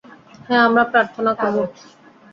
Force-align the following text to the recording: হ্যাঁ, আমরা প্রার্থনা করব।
হ্যাঁ, 0.45 0.63
আমরা 0.67 0.83
প্রার্থনা 0.91 1.31
করব। 1.33 1.57